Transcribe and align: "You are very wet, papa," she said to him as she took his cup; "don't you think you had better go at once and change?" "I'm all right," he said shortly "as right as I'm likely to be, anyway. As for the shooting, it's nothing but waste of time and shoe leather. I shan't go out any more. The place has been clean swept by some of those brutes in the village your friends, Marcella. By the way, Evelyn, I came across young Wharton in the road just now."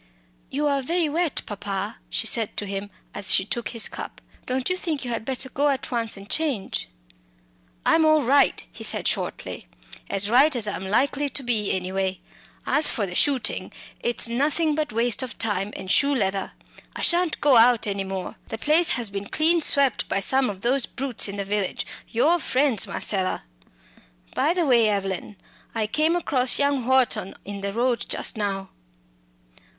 "You 0.49 0.65
are 0.67 0.81
very 0.81 1.09
wet, 1.09 1.43
papa," 1.45 1.97
she 2.09 2.25
said 2.25 2.57
to 2.57 2.65
him 2.65 2.89
as 3.13 3.31
she 3.31 3.45
took 3.45 3.69
his 3.69 3.87
cup; 3.87 4.19
"don't 4.47 4.67
you 4.67 4.75
think 4.75 5.05
you 5.05 5.11
had 5.11 5.23
better 5.25 5.47
go 5.47 5.69
at 5.69 5.91
once 5.91 6.17
and 6.17 6.27
change?" 6.27 6.87
"I'm 7.85 8.03
all 8.03 8.23
right," 8.23 8.63
he 8.71 8.83
said 8.83 9.07
shortly 9.07 9.67
"as 10.09 10.27
right 10.27 10.55
as 10.55 10.67
I'm 10.67 10.87
likely 10.87 11.29
to 11.29 11.43
be, 11.43 11.69
anyway. 11.71 12.19
As 12.65 12.89
for 12.89 13.05
the 13.05 13.13
shooting, 13.13 13.71
it's 13.99 14.27
nothing 14.27 14.73
but 14.73 14.91
waste 14.91 15.21
of 15.21 15.37
time 15.37 15.71
and 15.75 15.91
shoe 15.91 16.15
leather. 16.15 16.53
I 16.95 17.03
shan't 17.03 17.39
go 17.39 17.57
out 17.57 17.85
any 17.85 18.03
more. 18.03 18.37
The 18.47 18.57
place 18.57 18.89
has 18.97 19.11
been 19.11 19.27
clean 19.29 19.61
swept 19.61 20.09
by 20.09 20.19
some 20.19 20.49
of 20.49 20.61
those 20.63 20.87
brutes 20.87 21.27
in 21.27 21.35
the 21.35 21.45
village 21.45 21.85
your 22.07 22.39
friends, 22.39 22.87
Marcella. 22.87 23.43
By 24.33 24.55
the 24.55 24.65
way, 24.65 24.89
Evelyn, 24.89 25.35
I 25.75 25.85
came 25.85 26.15
across 26.15 26.57
young 26.57 26.87
Wharton 26.87 27.35
in 27.45 27.61
the 27.61 27.71
road 27.71 28.07
just 28.09 28.35
now." 28.35 28.71